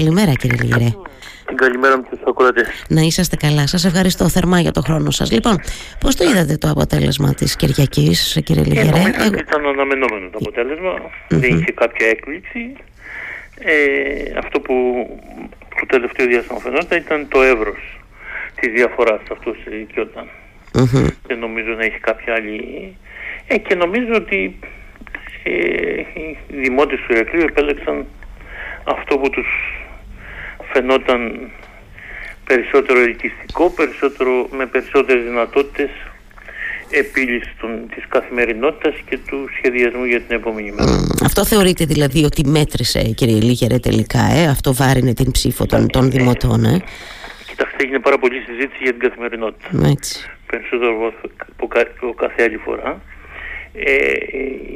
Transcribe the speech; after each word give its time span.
Καλημέρα 0.00 0.32
κύριε 0.32 0.56
Λιγερέ. 0.62 0.90
Καλημέρα 1.54 1.96
με 1.96 2.02
τους 2.10 2.20
ακροατές. 2.28 2.84
Να 2.88 3.00
είσαστε 3.00 3.36
καλά. 3.36 3.66
Σας 3.66 3.84
ευχαριστώ 3.84 4.28
θερμά 4.28 4.60
για 4.60 4.70
το 4.70 4.80
χρόνο 4.80 5.10
σας. 5.10 5.32
Λοιπόν, 5.32 5.56
πώς 6.00 6.16
το 6.16 6.24
είδατε 6.24 6.56
το 6.56 6.68
αποτέλεσμα 6.70 7.34
της 7.34 7.56
Κυριακής, 7.56 8.40
κύριε 8.44 8.64
Λιγερέ; 8.64 8.86
Ε, 8.88 8.92
νομίζω 8.92 9.26
ότι 9.26 9.38
ήταν 9.38 9.66
αναμενόμενο 9.66 10.28
το 10.32 10.38
αποτελεσμα 10.40 10.92
Δεν 11.28 11.58
είχε 11.58 11.72
κάποια 11.72 12.06
έκπληξη. 12.08 12.76
Ε, 13.58 13.72
αυτό 14.38 14.60
που 14.60 14.74
το 15.80 15.86
τελευταίο 15.86 16.26
διάστημα 16.26 16.58
φαινόταν 16.58 16.98
ήταν 16.98 17.28
το 17.28 17.42
εύρος 17.42 18.00
της 18.54 18.72
διαφοράς. 18.72 19.20
Αυτό 19.32 19.54
συζητιόταν. 19.64 20.26
Mm-hmm. 20.72 21.06
Δεν 21.26 21.38
νομίζω 21.38 21.72
να 21.78 21.84
έχει 21.84 21.98
κάποια 21.98 22.34
άλλη... 22.34 22.96
Ε, 23.46 23.58
και 23.58 23.74
νομίζω 23.74 24.12
ότι 24.14 24.58
ε, 25.42 25.50
οι 26.20 26.36
δημότες 26.48 26.98
του 27.00 27.12
Ηρακλείου 27.12 27.42
επέλεξαν 27.42 28.06
αυτό 28.84 29.18
που 29.18 29.30
τους 29.30 29.46
φαινόταν 30.72 31.50
περισσότερο 32.44 32.98
ελκυστικό, 33.00 33.70
περισσότερο, 33.70 34.48
με 34.50 34.66
περισσότερες 34.66 35.24
δυνατότητες 35.24 35.90
επίλυσης 36.90 37.52
των, 37.60 37.70
της 37.94 38.04
καθημερινότητας 38.08 38.94
και 39.08 39.18
του 39.26 39.48
σχεδιασμού 39.56 40.04
για 40.04 40.20
την 40.20 40.36
επόμενη 40.36 40.72
μέρα. 40.72 41.06
Αυτό 41.24 41.44
θεωρείτε 41.44 41.84
δηλαδή 41.84 42.24
ότι 42.24 42.46
μέτρησε 42.46 43.02
κύριε 43.02 43.40
Λίγερε 43.40 43.78
τελικά, 43.78 44.22
ε; 44.32 44.46
αυτό 44.46 44.74
βάρινε 44.74 45.14
την 45.14 45.30
ψήφο 45.30 45.66
των, 45.66 45.88
των 45.88 46.10
δημοτών. 46.10 46.64
Ε; 46.64 46.82
Κοιτάξτε, 47.46 47.76
έγινε 47.84 47.98
πάρα 47.98 48.18
πολύ 48.18 48.40
συζήτηση 48.40 48.82
για 48.82 48.92
την 48.92 49.00
καθημερινότητα. 49.00 49.88
Έτσι. 49.90 50.30
Περισσότερο 50.46 51.12
από 51.96 52.14
κάθε 52.14 52.42
άλλη 52.42 52.56
φορά. 52.56 53.00
Ε, 53.72 53.92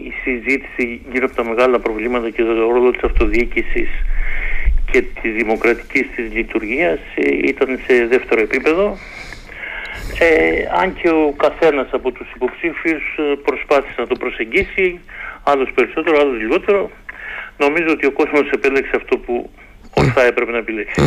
η 0.08 0.12
συζήτηση 0.22 1.00
γύρω 1.12 1.26
από 1.26 1.34
τα 1.34 1.44
μεγάλα 1.44 1.78
προβλήματα 1.78 2.30
και 2.30 2.42
το 2.42 2.52
ρόλο 2.52 2.90
της 2.90 3.02
αυτοδιοίκησης 3.02 3.88
και 4.90 5.02
της 5.02 5.32
δημοκρατικής 5.32 6.06
της 6.16 6.32
λειτουργίας 6.32 6.98
ε, 7.14 7.48
ήταν 7.48 7.80
σε 7.86 8.06
δεύτερο 8.06 8.40
επίπεδο. 8.40 8.98
Ε, 10.18 10.28
αν 10.80 10.94
και 10.94 11.08
ο 11.08 11.34
καθένας 11.36 11.88
από 11.92 12.10
τους 12.10 12.26
υποψήφιους 12.34 13.02
ε, 13.18 13.22
προσπάθησε 13.44 13.94
να 13.98 14.06
το 14.06 14.14
προσεγγίσει 14.14 15.00
άλλος 15.44 15.70
περισσότερο, 15.74 16.18
άλλος 16.20 16.40
λιγότερο. 16.40 16.90
Νομίζω 17.58 17.88
ότι 17.90 18.06
ο 18.06 18.12
κόσμος 18.12 18.50
επέλεξε 18.50 18.92
αυτό 18.96 19.16
που 19.18 19.50
ορθά 19.94 20.22
έπρεπε 20.22 20.50
να 20.50 20.58
επιλέξει. 20.58 21.00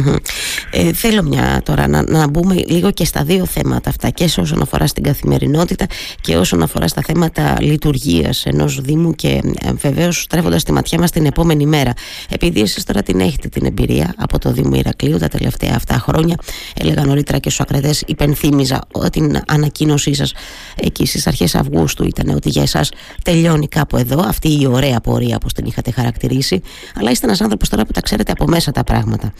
Ε, 0.71 0.93
θέλω 0.93 1.23
μια 1.23 1.61
τώρα 1.65 1.87
να, 1.87 2.03
να 2.03 2.27
μπούμε 2.27 2.55
λίγο 2.55 2.91
και 2.91 3.05
στα 3.05 3.23
δύο 3.23 3.45
θέματα 3.45 3.89
αυτά 3.89 4.09
και 4.09 4.27
σε 4.27 4.41
όσον 4.41 4.61
αφορά 4.61 4.87
στην 4.87 5.03
καθημερινότητα 5.03 5.85
και 6.21 6.37
όσον 6.37 6.61
αφορά 6.61 6.87
στα 6.87 7.01
θέματα 7.01 7.57
λειτουργίας 7.61 8.45
ενός 8.45 8.81
Δήμου 8.81 9.11
και 9.11 9.41
ε, 9.59 9.73
βεβαίως 9.73 10.21
στρέφοντας 10.21 10.63
τη 10.63 10.71
ματιά 10.71 10.99
μας 10.99 11.11
την 11.11 11.25
επόμενη 11.25 11.65
μέρα. 11.65 11.93
Επειδή 12.29 12.61
εσείς 12.61 12.83
τώρα 12.83 13.03
την 13.03 13.19
έχετε 13.19 13.47
την 13.47 13.65
εμπειρία 13.65 14.13
από 14.17 14.39
το 14.39 14.51
Δήμο 14.51 14.75
Ηρακλείου 14.75 15.17
τα 15.17 15.27
τελευταία 15.27 15.73
αυτά 15.75 15.99
χρόνια 15.99 16.35
έλεγα 16.79 17.05
νωρίτερα 17.05 17.37
και 17.37 17.49
στους 17.49 17.61
ακραδές 17.61 18.03
υπενθύμιζα 18.05 18.81
την 19.11 19.41
ανακοίνωσή 19.47 20.13
σας 20.13 20.33
εκεί 20.75 21.05
στις 21.05 21.27
αρχές 21.27 21.55
Αυγούστου 21.55 22.03
ήταν 22.03 22.35
ότι 22.35 22.49
για 22.49 22.61
εσάς 22.61 22.91
τελειώνει 23.23 23.67
κάπου 23.67 23.97
εδώ 23.97 24.19
αυτή 24.27 24.61
η 24.61 24.67
ωραία 24.67 24.99
πορεία 24.99 25.35
όπως 25.35 25.53
την 25.53 25.65
είχατε 25.65 25.91
χαρακτηρίσει 25.91 26.61
αλλά 26.99 27.11
είστε 27.11 27.25
ένας 27.25 27.41
άνθρωπος 27.41 27.69
τώρα 27.69 27.85
που 27.85 27.91
τα 27.91 28.01
ξέρετε 28.01 28.31
από 28.31 28.47
μέσα 28.47 28.71
τα 28.71 28.83
πράγματα. 28.83 29.33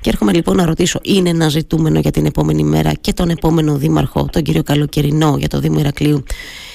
Και 0.00 0.10
έρχομαι 0.10 0.32
λοιπόν 0.32 0.56
να 0.56 0.64
ρωτήσω, 0.72 1.00
είναι 1.02 1.28
ένα 1.28 1.48
ζητούμενο 1.48 1.98
για 1.98 2.10
την 2.10 2.26
επόμενη 2.26 2.62
μέρα 2.62 2.92
και 2.92 3.12
τον 3.12 3.28
επόμενο 3.28 3.76
δήμαρχο, 3.76 4.28
τον 4.32 4.42
κύριο 4.42 4.62
Καλοκαιρινό, 4.62 5.36
για 5.38 5.48
το 5.48 5.58
Δήμο 5.58 5.78
Ηρακλείου, 5.78 6.24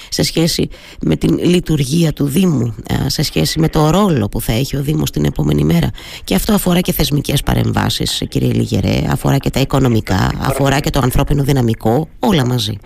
σε 0.09 0.23
σχέση 0.23 0.69
με 1.01 1.15
την 1.15 1.37
λειτουργία 1.37 2.13
του 2.13 2.25
Δήμου, 2.25 2.75
σε 3.05 3.23
σχέση 3.23 3.59
με 3.59 3.69
το 3.69 3.89
ρόλο 3.89 4.29
που 4.29 4.41
θα 4.41 4.53
έχει 4.53 4.77
ο 4.77 4.81
Δήμος 4.81 5.11
την 5.11 5.25
επόμενη 5.25 5.63
μέρα. 5.63 5.89
Και 6.23 6.35
αυτό 6.35 6.53
αφορά 6.53 6.79
και 6.79 6.91
θεσμικές 6.91 7.43
παρεμβάσεις, 7.43 8.23
κύριε 8.29 8.53
Λιγερέ, 8.53 9.01
αφορά 9.09 9.37
και 9.37 9.49
τα 9.49 9.59
οικονομικά, 9.59 10.31
αφορά 10.39 10.79
και 10.79 10.89
το 10.89 10.99
ανθρώπινο 11.03 11.43
δυναμικό, 11.43 12.09
όλα 12.19 12.45
μαζί. 12.45 12.77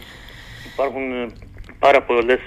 Υπάρχουν 0.74 1.02
ε, 1.12 1.28
πάρα 1.80 2.02
πολλές 2.04 2.40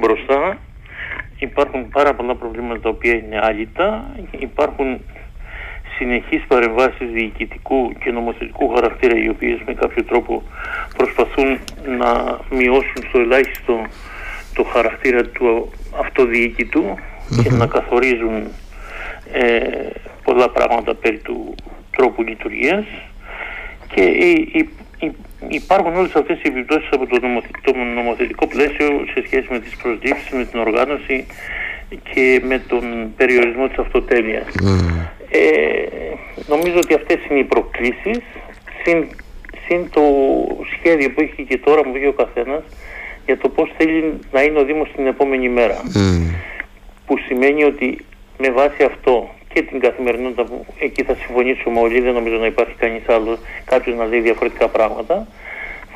μπροστά 0.00 0.58
υπάρχουν 1.42 1.88
πάρα 1.88 2.14
πολλά 2.14 2.34
προβλήματα 2.36 2.80
τα 2.80 2.88
οποία 2.88 3.14
είναι 3.14 3.38
άλυτα, 3.42 4.14
υπάρχουν 4.38 5.00
συνεχείς 5.98 6.42
παρεμβάσεις 6.48 7.10
διοικητικού 7.12 7.92
και 8.04 8.10
νομοθετικού 8.10 8.68
χαρακτήρα 8.74 9.16
οι 9.16 9.28
οποίες 9.28 9.58
με 9.66 9.74
κάποιο 9.74 10.04
τρόπο 10.04 10.42
προσπαθούν 10.96 11.58
να 11.98 12.40
μειώσουν 12.50 13.02
στο 13.08 13.18
ελάχιστο 13.18 13.86
το 14.54 14.64
χαρακτήρα 14.64 15.22
του 15.24 15.70
αυτοδιοικητου 16.00 16.84
και 17.42 17.50
να 17.50 17.66
καθορίζουν 17.66 18.46
ε, 19.32 19.60
πολλά 20.22 20.50
πράγματα 20.50 20.94
περί 20.94 21.18
του 21.18 21.54
τρόπου 21.96 22.22
λειτουργίας. 22.22 22.84
Και 23.94 24.02
υπάρχουν 25.48 25.96
όλες 25.96 26.14
αυτές 26.14 26.36
οι 26.36 26.48
επιπτώσεις 26.48 26.88
από 26.92 27.06
το, 27.06 27.76
νομοθετικό 27.94 28.46
πλαίσιο 28.46 29.04
σε 29.14 29.22
σχέση 29.26 29.46
με 29.50 29.58
τις 29.58 29.76
προσδίψεις, 29.76 30.30
με 30.30 30.44
την 30.44 30.58
οργάνωση 30.58 31.26
και 32.14 32.42
με 32.44 32.58
τον 32.58 33.12
περιορισμό 33.16 33.68
της 33.68 33.78
αυτοτέλειας. 33.78 34.44
Ε, 35.34 35.86
νομίζω 36.46 36.76
ότι 36.76 36.94
αυτές 36.94 37.18
είναι 37.30 37.38
οι 37.38 37.44
προκλήσεις 37.44 38.20
συν, 38.84 39.06
συν 39.66 39.90
το 39.90 40.02
σχέδιο 40.76 41.10
που 41.10 41.20
έχει 41.20 41.42
και 41.42 41.58
τώρα 41.58 41.86
μου 41.86 41.92
βγει 41.92 42.06
ο 42.06 42.12
καθένας 42.12 42.62
για 43.26 43.38
το 43.38 43.48
πώς 43.48 43.72
θέλει 43.76 44.18
να 44.32 44.42
είναι 44.42 44.58
ο 44.58 44.64
Δήμος 44.64 44.88
την 44.96 45.06
επόμενη 45.06 45.48
μέρα. 45.48 45.82
Που 47.06 47.18
σημαίνει 47.26 47.64
ότι 47.64 48.04
με 48.38 48.50
βάση 48.50 48.82
αυτό 48.82 49.30
και 49.52 49.62
την 49.62 49.80
καθημερινότητα 49.80 50.44
που 50.44 50.66
εκεί 50.78 51.02
θα 51.02 51.14
συμφωνήσουμε 51.14 51.80
όλοι, 51.80 52.00
δεν 52.00 52.12
νομίζω 52.12 52.36
να 52.36 52.46
υπάρχει 52.46 52.74
κανείς 52.74 53.08
άλλος, 53.08 53.38
κάποιος 53.64 53.96
να 53.96 54.04
λέει 54.04 54.20
διαφορετικά 54.20 54.68
πράγματα, 54.68 55.26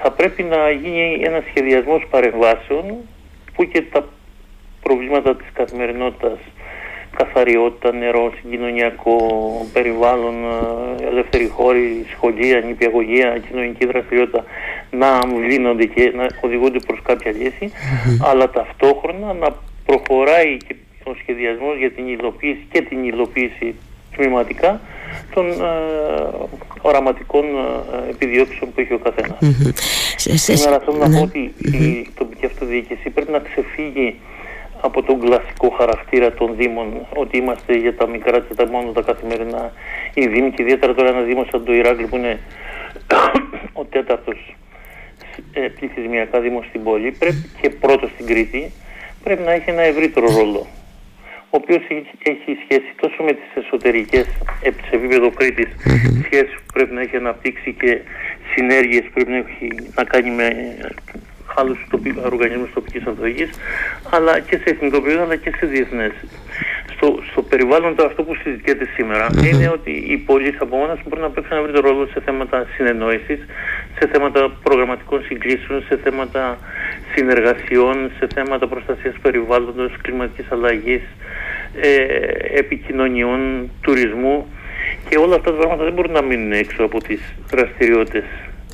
θα 0.02 0.10
πρέπει 0.10 0.42
να 0.42 0.70
γίνει 0.70 1.20
ένας 1.22 1.44
σχεδιασμός 1.48 2.06
παρεμβάσεων 2.10 2.84
που 3.54 3.64
και 3.64 3.82
τα 3.82 4.08
προβλήματα 4.82 5.36
της 5.36 5.46
καθημερινότητας 5.52 6.38
καθαριότητα, 7.16 7.92
νερό, 7.92 8.32
συγκοινωνιακό, 8.40 9.18
περιβάλλον, 9.72 10.34
ε, 11.00 11.06
ελεύθερη 11.06 11.46
χώρη, 11.48 12.06
σχολεία, 12.12 12.60
νηπιαγωγία, 12.60 13.38
κοινωνική 13.48 13.86
δραστηριότητα 13.86 14.44
να 14.90 15.08
αμβλύνονται 15.08 15.84
και 15.84 16.12
να 16.14 16.26
οδηγούνται 16.40 16.78
προς 16.86 17.00
κάποια 17.02 17.32
αλλά 18.18 18.50
ταυτόχρονα 18.50 19.32
να 19.32 19.48
προχωράει 19.86 20.56
και 20.66 20.74
ο 21.04 21.14
σχεδιασμός 21.20 21.76
για 21.78 21.90
την 21.90 22.08
υλοποίηση 22.08 22.66
και 22.72 22.80
την 22.80 23.04
υλοποίηση 23.04 23.74
τμηματικά 24.16 24.80
των 25.34 25.46
ε, 25.50 25.54
οραματικών 26.82 27.44
ε, 27.44 28.10
επιδιώξεων 28.10 28.72
που 28.72 28.80
έχει 28.80 28.92
ο 28.92 28.98
καθένας. 28.98 29.38
Mm-hmm. 29.40 29.72
Σήμερα 30.34 30.78
θέλω 30.78 30.96
να 30.96 31.10
πω 31.10 31.22
ότι 31.22 31.54
η 31.60 32.08
τοπική 32.14 32.46
αυτοδιοίκηση 32.46 33.10
πρέπει 33.10 33.30
να 33.30 33.38
ξεφύγει 33.38 34.16
από 34.80 35.02
τον 35.02 35.20
κλασικό 35.20 35.68
χαρακτήρα 35.68 36.32
των 36.32 36.56
Δήμων, 36.56 37.06
ότι 37.14 37.36
είμαστε 37.36 37.76
για 37.76 37.96
τα 37.96 38.06
μικρά 38.08 38.40
και 38.40 38.54
τα 38.54 38.66
μόνος 38.66 38.94
τα 38.94 39.02
καθημερινά 39.02 39.72
οι 40.14 40.26
Δήμοι 40.26 40.50
και 40.50 40.62
ιδιαίτερα 40.62 40.94
τώρα 40.94 41.08
ένας 41.08 41.24
Δήμος 41.24 41.48
σαν 41.50 41.64
το 41.64 41.74
Ηράκλειο 41.74 42.06
που 42.08 42.16
είναι 42.16 42.40
ο 43.80 43.84
τέταρτος 43.84 44.56
ε, 45.52 45.60
πληθυσμιακά 45.60 46.40
Δήμος 46.40 46.66
στην 46.66 46.82
πόλη 46.82 47.10
πρέπει 47.18 47.50
και 47.60 47.70
πρώτος 47.70 48.10
στην 48.10 48.26
Κρήτη 48.26 48.72
πρέπει 49.22 49.42
να 49.42 49.52
έχει 49.52 49.70
ένα 49.70 49.82
ευρύτερο 49.82 50.26
ρόλο 50.38 50.66
ο 51.50 51.56
οποίος 51.62 51.82
έχει 52.22 52.58
σχέση 52.64 52.90
τόσο 53.00 53.22
με 53.22 53.32
τις 53.32 53.64
εσωτερικές 53.64 54.26
σε 54.60 54.96
επίπεδο 54.96 55.30
Κρήτης 55.30 55.68
σχέσεις 56.24 56.54
που 56.54 56.72
πρέπει 56.72 56.94
να 56.94 57.00
έχει 57.00 57.16
αναπτύξει 57.16 57.72
και 57.72 58.00
συνέργειες 58.54 59.04
που 59.04 59.10
πρέπει 59.14 59.30
να 59.30 59.36
έχει 59.36 59.68
να 59.94 60.04
κάνει 60.04 60.30
με 60.30 60.76
άλλους 61.56 61.78
οργανισμούς 62.32 62.72
τοπικής 62.74 63.06
αυτοδιοίκησης 63.06 63.58
αλλά 64.10 64.40
και 64.40 64.56
σε 64.56 64.64
εθνικό 64.64 64.96
επίπεδο 64.96 65.22
αλλά 65.22 65.36
και 65.36 65.50
σε 65.58 65.66
διεθνές. 65.66 66.12
Στο, 66.94 67.18
στο 67.30 67.42
περιβάλλον 67.42 67.94
το 67.96 68.04
αυτό 68.04 68.22
που 68.22 68.34
συζητιέται 68.34 68.88
είναι 69.48 69.68
ότι 69.68 69.90
οι 69.90 70.16
πολίτες 70.16 70.60
από 70.60 70.76
μόνας 70.76 70.98
μπορούν 71.04 71.24
να 71.24 71.30
παίξουν 71.30 71.56
ένα 71.56 71.60
ευρύτερο 71.60 71.88
ρόλο 71.88 72.06
σε 72.06 72.20
θέματα 72.20 72.66
συνεννόησης, 72.74 73.40
σε 73.98 74.08
θέματα 74.12 74.50
προγραμματικών 74.62 75.22
συγκλήσεων, 75.22 75.82
σε 75.88 75.96
θέματα 76.02 76.58
συνεργασιών, 77.14 78.10
σε 78.18 78.26
θέματα 78.34 78.68
προστασίας 78.68 79.14
περιβάλλοντος, 79.22 79.92
κλιματικής 80.02 80.46
αλλαγής, 80.52 81.02
ε, 81.80 82.04
επικοινωνιών, 82.58 83.70
τουρισμού 83.80 84.46
και 85.08 85.18
όλα 85.18 85.34
αυτά 85.34 85.50
τα 85.50 85.56
πράγματα 85.56 85.84
δεν 85.84 85.92
μπορούν 85.92 86.12
να 86.12 86.22
μείνουν 86.22 86.52
έξω 86.52 86.82
από 86.84 87.02
τις 87.02 87.20
δραστηριότητες 87.50 88.24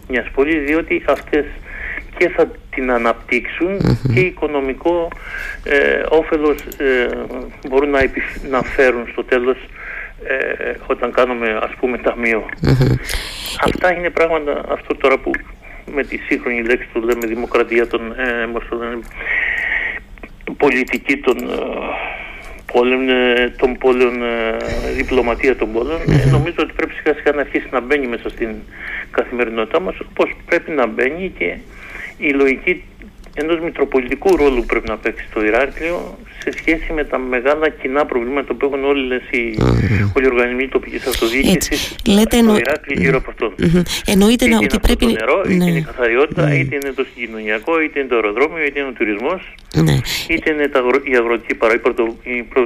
μιας 0.08 0.31
πόλης 0.34 0.64
διότι 0.64 1.02
αυτές 1.08 1.44
και 2.22 2.28
θα 2.28 2.50
την 2.74 2.90
αναπτύξουν 2.90 3.98
και 4.14 4.20
οικονομικό 4.20 5.08
ε, 5.64 6.02
όφελος 6.08 6.56
ε, 6.76 7.08
μπορούν 7.69 7.90
να, 7.90 8.00
να 8.50 8.62
φέρουν 8.62 9.08
στο 9.12 9.24
τέλος 9.24 9.56
ε, 10.24 10.72
όταν 10.86 11.12
κάνουμε 11.12 11.58
ας 11.62 11.70
πούμε 11.80 12.00
Αυτά 13.64 13.94
είναι 13.94 14.10
πράγματα, 14.10 14.64
αυτό 14.69 14.96
τώρα 14.96 15.19
που 15.19 15.30
με 15.94 16.04
τη 16.04 16.16
σύγχρονη 16.16 16.62
λέξη 16.62 16.88
το 16.92 17.00
λέμε 17.00 17.26
δημοκρατία 17.26 17.86
των, 17.86 18.12
ε, 18.12 18.48
πολιτική 20.56 21.16
των 21.16 21.36
πόλεων, 22.72 23.08
ε, 23.08 23.54
των 23.56 23.78
πόλεων, 23.78 24.22
ε, 24.22 24.56
διπλωματία 24.96 25.56
των 25.56 25.72
πόλεων, 25.72 26.00
ε, 26.00 26.30
νομίζω 26.30 26.56
ότι 26.58 26.72
πρέπει 26.76 26.92
σιγά 26.92 27.14
σιγά 27.14 27.32
να 27.32 27.40
αρχίσει 27.40 27.69
να 27.70 27.80
μπαίνει 27.80 28.06
μέσα 28.06 28.28
στην 28.28 28.48
καθημερινότητά 29.10 29.80
μας, 29.80 29.94
όπως 30.10 30.30
πρέπει 30.46 30.70
να 30.70 30.86
μπαίνει 30.86 31.32
και 31.38 31.56
η 32.28 32.32
λογική 32.32 32.82
ενός 33.34 33.60
μητροπολιτικού 33.60 34.36
ρόλου 34.36 34.60
που 34.60 34.66
πρέπει 34.66 34.88
να 34.88 34.96
παίξει 34.96 35.26
το 35.34 35.44
Ηράκλειο 35.44 36.19
σε 36.38 36.52
σχέση 36.58 36.92
με 36.92 37.04
τα 37.04 37.19
μεγάλα 37.19 37.69
κοινά 37.69 38.06
προβλήματα 38.06 38.54
που 38.54 38.66
έχουν 38.66 38.84
όλες 38.84 39.22
οι, 39.30 39.56
mm-hmm. 39.58 40.12
όλοι 40.16 40.26
οι 40.26 40.28
οργανισμοί 40.32 40.69
τοπικής 40.69 41.06
αυτοδιοίκησης 41.06 41.96
Λέτε 42.06 42.36
στο 42.36 42.56
Ηράκλειο 42.56 43.00
γύρω 43.00 43.16
από 43.16 43.30
αυτό. 43.30 43.52
Mm-hmm. 43.58 43.82
Εννοείται 44.06 44.44
είτε 44.44 44.56
ότι 44.56 44.78
πρέπει... 44.78 45.06
το 45.06 45.12
νερό, 45.12 45.42
είτε 45.44 45.54
ναι. 45.54 45.70
είναι 45.70 45.78
η 45.78 45.82
καθαριότητα, 45.82 46.48
mm. 46.48 46.56
είτε 46.58 46.74
είναι 46.74 46.92
το 46.94 47.06
συγκοινωνιακό, 47.14 47.80
είτε 47.80 47.98
είναι 47.98 48.08
το 48.08 48.14
αεροδρόμιο, 48.14 48.64
είτε 48.64 48.78
είναι 48.78 48.88
ο 48.88 48.92
τουρισμός, 48.92 49.54
ναι. 49.74 49.96
είτε 50.28 50.52
είναι 50.52 50.69
τα, 50.69 50.80
η 51.02 51.16
αγροτική 51.16 51.54
παρά, 51.54 51.74
η 51.74 51.78
πρωτο, 51.78 52.16
η 52.22 52.42
προ, 52.42 52.64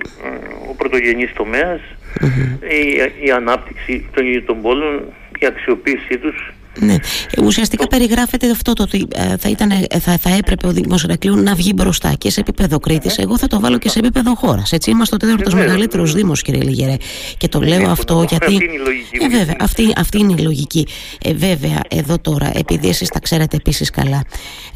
ο 0.71 0.75
πρωτογενής 0.75 1.33
τομέας, 1.33 1.81
mm-hmm. 2.21 2.73
η, 2.79 3.27
η 3.27 3.31
ανάπτυξη 3.31 4.09
των, 4.15 4.45
των 4.47 4.63
πόλων, 4.63 5.03
η 5.39 5.47
αξιοποίησή 5.47 6.19
τους 6.19 6.56
ναι. 6.81 6.95
Ουσιαστικά 7.43 7.87
περιγράφεται 7.87 8.51
αυτό 8.51 8.73
το 8.73 8.83
ότι 8.83 9.07
ε, 9.15 9.37
θα, 9.37 9.49
ήταν, 9.49 9.71
ε, 9.71 9.99
θα, 9.99 10.19
θα 10.19 10.31
έπρεπε 10.31 10.67
ο 10.67 10.71
Δήμο 10.71 10.95
Ηρακλείου 11.05 11.37
να 11.37 11.55
βγει 11.55 11.73
μπροστά 11.75 12.13
και 12.19 12.31
σε 12.31 12.41
επίπεδο 12.41 12.79
Κρήτης. 12.79 13.19
Εγώ 13.19 13.39
θα 13.39 13.47
το 13.47 13.61
βάλω 13.61 13.79
και 13.79 13.89
σε 13.89 13.99
επίπεδο 13.99 14.35
χώρας. 14.35 14.73
Έτσι 14.73 14.91
είμαστε 14.91 15.15
ο 15.15 15.19
τέταρτος 15.19 15.55
μεγαλύτερος 15.55 16.13
Δήμος, 16.13 16.43
κύριε 16.43 16.63
Λιγερέ. 16.63 16.97
Και 17.37 17.49
το 17.49 17.61
λέω 17.61 17.91
αυτό 17.91 18.25
γιατί. 18.29 18.47
Αυτή 18.47 18.65
είναι 18.65 18.73
η 18.73 18.79
λογική. 18.79 19.25
Ε, 19.25 19.29
βέβαια, 19.29 19.57
αυτή, 19.61 19.93
αυτή 19.97 20.19
είναι 20.19 20.35
η 20.39 20.43
λογική. 20.43 20.87
Ε, 21.25 21.35
βέβαια, 21.35 21.81
εδώ 21.89 22.19
τώρα, 22.19 22.51
επειδή 22.55 22.89
εσείς 22.89 23.09
τα 23.09 23.19
ξέρετε 23.19 23.57
επίσης 23.57 23.91
καλά 23.91 24.25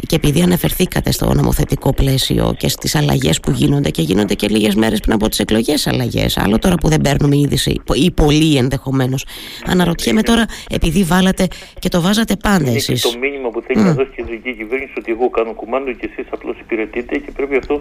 και 0.07 0.17
επειδή 0.17 0.43
αναφερθήκατε 0.43 1.13
στο 1.13 1.35
νομοθετικό 1.35 1.93
πλαίσιο 1.95 2.55
και 2.59 2.69
στις 2.69 2.95
αλλαγές 2.95 3.41
που 3.41 3.51
γίνονται 3.51 3.91
και 3.91 4.03
γίνονται 4.03 4.35
και 4.35 4.49
λίγες 4.49 4.75
μέρες 4.75 5.01
πριν 5.01 5.15
από 5.15 5.29
τις 5.29 5.39
εκλογές 5.39 5.87
αλλαγές. 5.87 6.37
Άλλο 6.37 6.59
τώρα 6.59 6.75
που 6.75 6.89
δεν 6.89 7.01
παίρνουμε 7.01 7.37
είδηση, 7.37 7.81
ή 7.95 8.11
πολύ 8.11 8.57
ενδεχομένως. 8.57 9.25
Αναρωτιέμαι 9.67 10.23
τώρα, 10.23 10.45
επειδή 10.71 11.03
βάλατε 11.03 11.47
και 11.79 11.89
το 11.91 12.01
βάζατε 12.01 12.37
πάντα 12.37 12.71
εσείς. 12.71 13.05
Είναι 13.05 13.13
το 13.13 13.19
μήνυμα 13.25 13.49
που 13.53 13.61
θέλει 13.67 13.81
mm. 13.83 13.85
να 13.85 13.93
δώσει 13.99 14.11
και 14.15 14.23
η 14.27 14.31
δική 14.31 14.53
κυβέρνηση 14.61 14.93
ότι 14.99 15.11
εγώ 15.17 15.27
κάνω 15.37 15.53
κουμάντο 15.53 15.93
και 15.93 16.07
εσείς 16.11 16.27
απλώς 16.31 16.57
υπηρετείτε 16.65 17.19
και 17.19 17.31
πρέπει 17.37 17.57
αυτό 17.57 17.75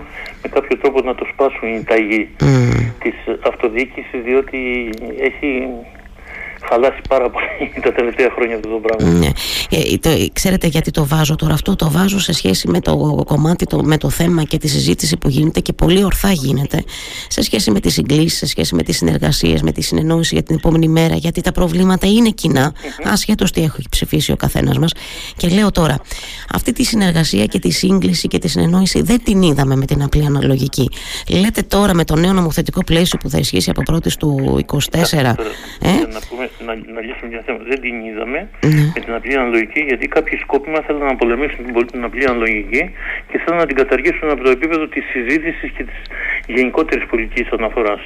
με 0.44 0.48
κάποιο 0.56 0.78
τρόπο 0.78 1.02
να 1.02 1.16
το 1.16 1.26
σπάσουν 1.32 1.68
οι 1.76 1.84
ταγοί 1.84 2.24
mm. 2.40 2.46
της 3.04 3.16
αυτοδιοίκησης 3.52 4.22
διότι 4.24 4.60
έχει 5.30 5.50
χαλάσει 6.70 7.02
πάρα 7.10 7.30
πολύ 7.30 7.46
τα 7.86 7.92
τελευταία 7.92 8.30
χρόνια 8.36 8.56
αυτό 8.56 8.70
το 8.70 8.78
πράγμα. 8.78 9.18
Ναι. 9.18 9.30
Ε, 9.70 9.98
το, 9.98 10.10
ξέρετε 10.34 10.68
γιατί 10.68 10.92
το 10.92 11.06
βάζω 11.06 11.36
τώρα 11.36 11.54
αυτό, 11.54 11.76
το 11.76 11.92
βάζω 11.92 12.20
σε 12.20 12.34
σχέση 12.34 12.68
με 12.68 12.80
το 12.80 13.24
κομμάτι, 13.26 13.66
το, 13.66 13.84
με 13.84 13.98
το 13.98 14.10
θέμα 14.10 14.44
και 14.44 14.58
τη 14.58 14.68
συζήτηση 14.68 15.18
που 15.18 15.30
γίνεται 15.30 15.60
και 15.60 15.74
πολύ 15.74 16.04
ορθά 16.04 16.32
γίνεται 16.32 16.84
σε 17.28 17.42
σχέση 17.42 17.72
με 17.72 17.80
τις 17.80 17.94
συγκλήσεις, 17.94 18.38
σε 18.38 18.46
σχέση 18.46 18.76
με 18.76 18.84
τις 18.84 18.98
συνεργασίες, 18.98 19.62
με 19.62 19.72
τη 19.72 19.82
συνεννόηση 19.82 20.34
για 20.34 20.44
την 20.44 20.56
επόμενη 20.56 20.88
μέρα, 20.88 21.16
γιατί 21.16 21.42
τα 21.42 21.52
προβλήματα 21.52 22.08
είναι 22.08 22.30
κοινά, 22.30 22.72
mm-hmm. 22.72 23.10
ασχέτως 23.12 23.52
τι 23.52 23.62
έχει 23.62 23.84
ψηφίσει 23.90 24.32
ο 24.32 24.36
καθένας 24.36 24.78
μας. 24.78 24.92
Και 25.38 25.48
λέω 25.48 25.72
τώρα, 25.72 26.00
αυτή 26.54 26.72
τη 26.72 26.84
συνεργασία 26.84 27.46
και 27.46 27.60
τη 27.60 27.70
σύγκληση 27.70 28.28
και 28.28 28.38
τη 28.38 28.48
συνεννόηση 28.48 29.02
δεν 29.02 29.24
την 29.24 29.42
είδαμε 29.42 29.76
με 29.76 29.86
την 29.86 30.04
απλή 30.04 30.26
αναλογική. 30.26 30.90
Λέτε 31.30 31.62
τώρα 31.62 31.94
με 31.94 32.04
το 32.04 32.16
νέο 32.16 32.34
νομοθετικό 32.34 32.84
πλαίσιο 32.84 33.18
που 33.18 33.30
θα 33.30 33.38
ισχύσει 33.38 33.70
από 33.70 33.84
πρώτης 33.84 34.18
του 34.18 34.60
24. 34.66 34.78
Ε; 35.02 35.92
Να 36.12 36.20
πούμε 36.30 36.49
να, 36.66 36.74
να 36.96 37.02
λύσουμε 37.02 37.28
μια 37.30 37.42
θέμα. 37.46 37.60
Δεν 37.72 37.80
την 37.82 37.96
είδαμε 38.08 38.50
mm. 38.64 38.68
με 38.96 39.00
την 39.06 39.14
απλή 39.14 39.34
αναλογική, 39.36 39.80
γιατί 39.80 40.08
κάποιοι 40.08 40.38
σκόπιμα 40.38 40.80
θέλουν 40.82 41.06
να 41.06 41.16
πολεμήσουν 41.16 41.66
την, 41.66 41.88
την 41.92 42.04
απλή 42.04 42.26
αναλογική 42.26 42.84
και 43.32 43.38
θέλουν 43.44 43.60
να 43.60 43.66
την 43.66 43.76
καταργήσουν 43.76 44.30
από 44.30 44.44
το 44.44 44.50
επίπεδο 44.50 44.88
της 44.88 45.04
συζήτησης 45.12 45.72
και 45.72 45.84
της 45.84 46.00
γενικότερης 46.48 47.06
πολιτικής 47.06 47.48
αναφοράς. 47.52 48.02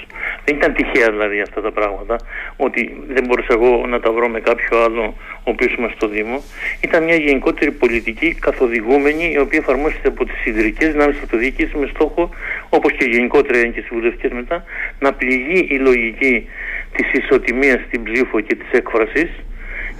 Δεν 0.46 0.56
ήταν 0.56 0.74
τυχαία 0.74 1.10
δηλαδή 1.12 1.40
αυτά 1.42 1.62
τα 1.62 1.72
πράγματα, 1.72 2.16
ότι 2.58 3.02
δεν 3.08 3.24
μπορούσα 3.28 3.54
εγώ 3.58 3.86
να 3.88 4.00
τα 4.00 4.12
βρω 4.12 4.28
με 4.30 4.40
κάποιο 4.40 4.84
άλλο 4.84 5.16
ο 5.44 5.50
οποίος 5.52 5.74
είμαστε 5.74 5.96
στο 5.96 6.08
Δήμο. 6.08 6.42
Ήταν 6.82 7.04
μια 7.04 7.16
γενικότερη 7.16 7.72
πολιτική 7.72 8.34
καθοδηγούμενη, 8.40 9.32
η 9.34 9.40
οποία 9.40 9.60
εφαρμόζεται 9.60 10.08
από 10.08 10.26
τις 10.26 10.46
ιδρυτικές 10.46 10.92
δυνάμεις 10.92 11.18
αυτοδιοίκηση 11.18 11.78
με 11.78 11.90
στόχο, 11.94 12.30
όπως 12.70 12.92
και 12.92 13.06
γενικότερα 13.06 13.68
και 13.68 13.84
συμβουλευτικέ 13.88 14.34
μετά, 14.34 14.64
να 15.00 15.14
πληγεί 15.14 15.68
η 15.70 15.78
λογική 15.78 16.48
της 16.96 17.22
ισοτιμίας 17.22 17.80
στην 17.88 18.04
ψήφο 18.04 18.40
και 18.40 18.56
της 18.56 18.72
έκφρασης 18.72 19.30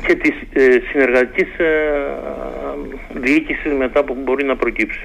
και 0.06 0.16
της 0.16 0.36
ε, 0.54 0.80
συνεργατικής 0.92 1.50
ε, 1.58 1.70
διοίκησης 3.14 3.72
μετά 3.78 4.04
που 4.04 4.18
μπορεί 4.24 4.46
να 4.46 4.56
προκύψει. 4.56 5.02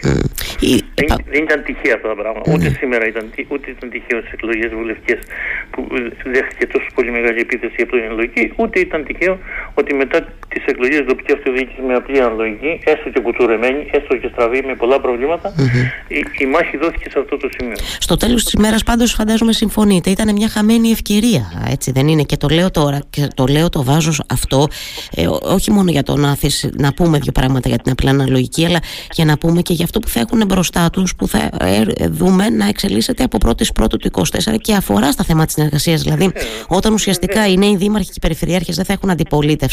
Δεν, 0.94 1.06
δεν, 1.30 1.42
ήταν 1.42 1.62
τυχαία 1.62 1.94
αυτά 1.94 2.08
τα 2.08 2.14
πράγματα. 2.14 2.52
Ούτε 2.54 2.68
σήμερα 2.68 3.06
ήταν, 3.06 3.30
ούτε 3.48 3.70
ήταν 3.70 3.90
τυχαίο 3.90 4.18
στις 4.20 4.32
εκλογές 4.32 4.70
βουλευτικές 4.74 5.18
που 5.70 5.86
δέχτηκε 6.24 6.66
τόσο 6.66 6.86
πολύ 6.94 7.10
μεγάλη 7.10 7.40
επίθεση 7.40 7.76
από 7.82 7.92
την 7.96 8.04
αναλογική, 8.04 8.52
ούτε 8.56 8.80
ήταν 8.80 9.04
τυχαίο 9.04 9.38
ότι 9.78 9.94
μετά 9.94 10.18
τις 10.48 10.64
εκλογές 10.64 11.04
τοπική 11.06 11.32
αυτοδιοίκηση 11.32 11.80
με 11.86 11.94
απλή 11.94 12.20
αναλογική, 12.20 12.80
έστω 12.84 13.10
και 13.10 13.20
κουτουρεμένη, 13.20 13.90
έστω 13.92 14.16
και 14.16 14.28
στραβή 14.32 14.62
με 14.66 14.74
πολλά 14.74 15.00
προβλήματα, 15.00 15.52
η, 16.08 16.24
η 16.38 16.46
μάχη 16.46 16.76
δόθηκε 16.76 17.10
σε 17.10 17.18
αυτό 17.18 17.36
το 17.36 17.48
σημείο. 17.56 17.76
Στο 17.98 18.16
τέλος 18.16 18.44
της 18.44 18.54
μέρας, 18.54 18.82
πάντως, 18.82 19.12
φαντάζομαι 19.12 19.52
συμφωνείτε. 19.52 20.10
Ήταν 20.10 20.32
μια 20.32 20.48
χαμένη 20.48 20.90
ευκαιρία, 20.90 21.42
έτσι 21.70 21.92
δεν 21.92 22.08
είναι; 22.08 22.22
Και 22.22 22.36
το 22.36 22.48
λέω 22.48 22.70
τώρα, 22.70 23.00
και 23.10 23.28
το 23.34 23.46
λέω, 23.46 23.68
το 23.68 23.84
βάζω 23.84 24.12
αυτό, 24.28 24.66
ε, 25.16 25.26
όχι 25.42 25.70
μόνο 25.70 25.90
για 25.90 26.02
το 26.02 26.16
να, 26.16 26.36
να 26.72 26.92
πούμε 26.92 27.18
δύο 27.18 27.32
πράγματα 27.32 27.68
για 27.68 27.78
την 27.78 27.92
απλή 27.92 28.08
αναλογική, 28.08 28.64
αλλά 28.64 28.78
για 29.12 29.24
να 29.24 29.38
πούμε 29.38 29.62
και 29.62 29.72
για 29.72 29.84
αυτό 29.84 29.98
που 30.00 30.08
θα 30.08 30.20
έχουν 30.20 30.46
μπροστά 30.46 30.90
τους, 30.90 31.14
που 31.16 31.28
θα 31.28 31.50
ε, 31.60 32.06
δούμε 32.08 32.48
να 32.48 32.68
εξελίσσεται 32.68 33.22
από 33.22 33.38
1η 33.46 33.66
Πρώτου 33.74 33.96
του 33.96 34.10
24 34.12 34.22
και 34.60 34.74
αφορά 34.74 35.12
στα 35.12 35.24
θέματα 35.24 35.44
της 35.44 35.54
συνεργασίας. 35.54 36.02
Δηλαδή, 36.02 36.24
ε, 36.24 36.40
όταν 36.68 36.92
ουσιαστικά 36.92 37.46
οι 37.46 37.56
νέοι 37.56 37.76
δήμαρχοι 37.76 38.06
και 38.06 38.14
οι 38.16 38.20
περιφερειάρχες 38.20 38.76
δεν 38.76 38.84
θα 38.84 38.92
έχουν 38.92 39.10
αντιπολίτευση, 39.10 39.67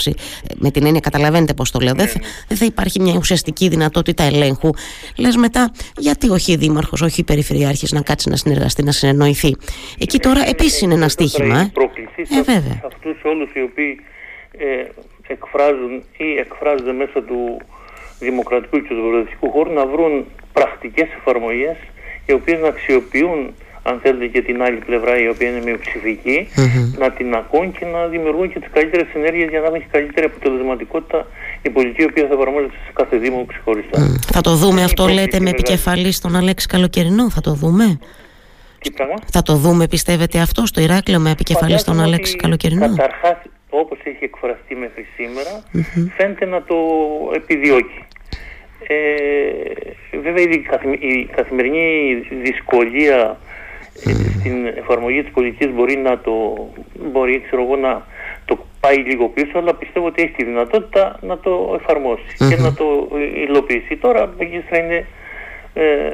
με 0.56 0.72
την 0.72 0.86
έννοια, 0.86 1.00
καταλαβαίνετε 1.00 1.54
πώς 1.54 1.72
το 1.72 1.80
λέω, 1.80 1.94
δεν 1.94 2.08
θα, 2.08 2.20
δεν 2.48 2.58
θα 2.58 2.66
υπάρχει 2.66 3.02
μια 3.02 3.16
ουσιαστική 3.18 3.68
δυνατότητα 3.68 4.24
ελέγχου. 4.24 4.70
Λες 5.18 5.36
μετά, 5.36 5.72
γιατί 5.98 6.30
όχι 6.30 6.52
η 6.52 6.56
δήμαρχος, 6.56 7.02
όχι 7.02 7.20
η 7.20 7.24
περιφερειάρχης 7.24 7.92
να 7.92 8.02
κάτσει 8.02 8.30
να 8.30 8.36
συνεργαστεί, 8.36 8.84
να 8.84 8.92
συνεννοηθεί; 8.92 9.56
Εκεί 10.00 10.20
τώρα 10.20 10.50
επίσης 10.50 10.82
είναι 10.82 10.94
ένα 10.94 11.10
στίχημα. 11.10 11.60
Ε, 11.60 11.72
ε 12.38 12.42
βέβαια. 12.42 12.82
Αυτούς 12.86 13.24
όλους 13.24 13.54
οι 13.54 13.62
οποίοι 13.62 14.00
ε, 14.58 14.66
εκφράζουν 15.28 16.04
ή 16.18 16.38
εκφράζονται 16.40 16.92
μέσα 16.92 17.24
του 17.24 17.62
δημοκρατικού 18.20 18.82
και 18.82 18.88
του 18.88 19.02
προοδευτικού 19.02 19.52
χώρου 19.52 19.74
να 19.74 19.86
βρουν 19.86 20.26
πρακτικές 20.54 21.08
εφαρμογές 21.20 21.78
οι 22.26 22.32
οποίες 22.34 22.60
να 22.60 22.68
αξιοποιούν 22.68 23.54
αν 23.88 24.00
θέλετε 24.04 24.28
και 24.28 24.42
την 24.42 24.62
άλλη 24.62 24.78
πλευρά 24.78 25.20
η 25.20 25.28
οποία 25.28 25.50
είναι 25.50 25.62
μειοψηφική 25.64 26.48
mm-hmm. 26.56 27.00
να 27.00 27.12
την 27.12 27.36
ακούν 27.36 27.72
και 27.72 27.86
να 27.86 28.08
δημιουργούν 28.08 28.54
και 28.54 28.60
τις 28.60 28.70
καλύτερες 28.74 29.08
ενέργειες 29.14 29.50
για 29.50 29.60
να 29.60 29.76
έχει 29.76 29.86
καλύτερη 29.92 30.26
αποτελεσματικότητα 30.26 31.28
η 31.62 31.70
πολιτική 31.70 32.02
η 32.02 32.06
οποία 32.06 32.28
θα 32.28 32.34
εφαρμόζεται 32.34 32.78
σε 32.86 32.92
κάθε 32.94 33.18
δήμο 33.18 33.46
ξεχωριστά. 33.46 34.00
Mm. 34.00 34.20
Θα 34.34 34.42
το 34.42 34.56
δούμε 34.56 34.84
αυτό 34.84 35.08
λέτε 35.08 35.40
με 35.40 35.50
επικεφαλής 35.50 36.16
στον 36.16 36.36
Αλέξη 36.36 36.68
Καλοκαιρινό, 36.68 37.30
θα 37.30 37.42
το 37.42 37.54
δούμε; 37.54 38.00
Τι 38.80 38.92
πράγμα; 38.92 39.16
Θα 39.32 39.42
το 39.42 39.56
δούμε 39.56 39.88
πιστεύετε 39.88 40.40
αυτό 40.40 40.66
στο 40.66 40.82
Ηράκλειο 40.82 41.20
με 41.20 41.30
επικεφαλής 41.32 41.82
στον 41.82 42.02
Αλέξη 42.02 42.36
Καλοκαιρινό; 42.36 42.96
Καταρχάς 42.96 43.38
όπως 43.70 43.98
έχει 44.04 44.24
εκφραστεί 44.24 44.76
μέχρι 44.76 45.06
σήμερα 45.16 45.64
mm-hmm. 45.74 46.08
φαίνεται 46.18 46.46
να 46.46 46.64
το 46.64 46.76
επιδιώκει. 47.36 48.04
Ε, 48.88 50.18
βέβαια 50.18 50.44
η 51.00 51.26
καθημερινή 51.36 52.16
δυσκολία 52.44 53.18
ε, 53.18 53.55
στην 54.40 54.66
εφαρμογή 54.66 55.22
της 55.24 55.32
πολιτικής 55.32 55.74
μπορεί 55.74 55.96
να 55.98 56.20
το, 56.20 56.68
μπορεί, 57.12 57.42
ξέρω 57.46 57.62
εγώ, 57.62 57.76
να 57.76 58.06
το 58.46 58.66
πάει 58.80 58.98
λίγο 58.98 59.30
πίσω, 59.30 59.58
αλλά 59.58 59.76
πιστεύω 59.76 60.06
ότι 60.06 60.22
έχει 60.22 60.32
τη 60.32 60.44
δυνατότητα 60.44 61.20
να 61.22 61.38
το 61.38 61.78
εφαρμοσει 61.80 62.24
και 62.50 62.56
να 62.56 62.74
το 62.74 63.10
υλοποιήσει. 63.48 63.98
Τώρα 63.98 64.34
η 64.38 64.64
θα 64.70 64.78
είναι 64.78 65.06
ε, 65.74 66.14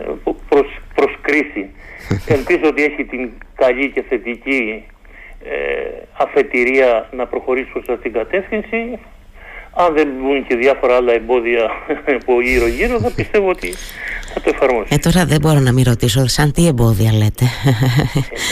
προς, 0.50 0.68
προς 0.96 1.18
κρίση. 1.22 1.70
Ελπίζω 2.36 2.62
ότι 2.64 2.84
έχει 2.84 3.06
την 3.06 3.32
καλή 3.56 3.92
και 3.92 4.02
θετική 4.02 4.84
ε, 5.44 6.04
αφετηρία 6.18 7.10
να 7.12 7.26
προχωρήσει 7.28 7.70
προς 7.72 7.88
αυτή 7.90 8.02
την 8.02 8.14
κατεύθυνση. 8.14 9.00
Αν 9.74 9.94
δεν 9.94 10.08
μπουν 10.20 10.48
και 10.48 10.56
διάφορα 10.56 10.96
άλλα 10.96 11.14
εμπόδια 11.14 11.70
από 12.20 12.42
γύρω-γύρω, 12.42 13.00
θα 13.00 13.12
πιστεύω 13.12 13.50
ότι 13.50 13.74
θα 14.34 14.42
το 14.42 14.52
εφαρμόσει. 14.54 14.88
Ε, 14.94 14.98
τώρα 14.98 15.26
δεν 15.26 15.38
μπορώ 15.42 15.60
να 15.60 15.72
μην 15.72 15.84
ρωτήσω, 15.84 16.28
σαν 16.28 16.52
τι 16.52 16.68
εμπόδια 16.68 17.12
λέτε; 17.14 17.46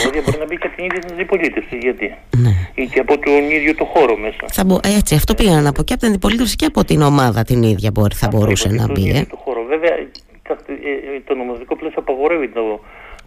Εμπόδια 0.00 0.22
μπορεί 0.24 0.38
να 0.38 0.46
μπει 0.46 0.56
και 0.58 0.66
από 0.66 0.76
την 0.76 0.84
ίδια 0.84 0.98
την 0.98 1.12
αντιπολίτευση. 1.12 1.76
Γιατί; 1.80 2.14
Ναι. 2.36 2.50
Ή 2.74 2.86
και 2.86 3.00
από 3.00 3.18
τον 3.18 3.50
ίδιο 3.50 3.74
το 3.74 3.84
χώρο 3.84 4.16
μέσα. 4.16 4.44
Θα 4.52 4.64
μπο... 4.64 4.78
Έτσι, 4.98 5.14
αυτό 5.14 5.34
πήγα 5.34 5.60
να 5.60 5.72
πω. 5.72 5.82
Και 5.82 5.92
από 5.92 6.02
την 6.02 6.10
αντιπολίτευση 6.10 6.56
και 6.56 6.64
από 6.64 6.84
την 6.84 7.02
ομάδα 7.02 7.42
την 7.42 7.62
ίδια 7.62 7.90
μπορεί, 7.90 8.14
θα 8.14 8.28
μπορούσε 8.28 8.68
να 8.68 8.86
μπει. 8.92 9.10
Ε. 9.10 9.24
Το 9.30 9.36
χώρο. 9.44 9.64
Βέβαια, 9.68 9.92
ε, 9.92 11.20
το 11.24 11.34
νομοθετικό 11.34 11.76
πλαίσιο 11.76 11.98
απαγορεύει 12.00 12.48
το 12.48 12.80